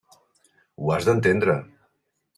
[0.81, 1.59] Ho has d'entendre.